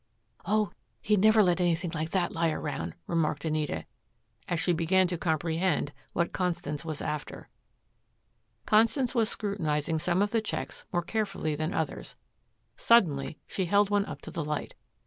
"Oh, 0.47 0.71
he'd 1.01 1.19
never 1.19 1.43
let 1.43 1.61
anything 1.61 1.91
like 1.93 2.09
that 2.09 2.31
lie 2.31 2.49
around," 2.49 2.95
remarked 3.05 3.45
Anita, 3.45 3.85
as 4.47 4.59
she 4.59 4.73
began 4.73 5.05
to 5.05 5.15
comprehend 5.15 5.93
what 6.13 6.33
Constance 6.33 6.83
was 6.83 7.03
after. 7.03 7.49
Constance 8.65 9.13
was 9.13 9.29
scrutinizing 9.29 9.99
some 9.99 10.23
of 10.23 10.31
the 10.31 10.41
checks 10.41 10.85
more 10.91 11.03
carefully 11.03 11.53
than 11.53 11.71
others. 11.71 12.15
Suddenly 12.77 13.37
she 13.45 13.65
held 13.65 13.91
one 13.91 14.05
up 14.07 14.21
to 14.21 14.31
the 14.31 14.43
light. 14.43 14.73